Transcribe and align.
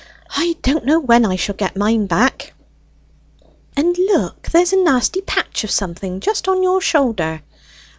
I 0.35 0.55
don't 0.63 0.83
know 0.83 0.99
when 0.99 1.25
I 1.27 1.35
shall 1.35 1.53
get 1.53 1.77
mine 1.77 2.07
back!" 2.07 2.53
"And 3.77 3.95
look, 3.99 4.47
there's 4.51 4.73
a 4.73 4.77
nasty 4.83 5.21
patch 5.21 5.63
of 5.63 5.69
something 5.69 6.21
just 6.21 6.47
on 6.47 6.63
your 6.63 6.81
shoulder." 6.81 7.43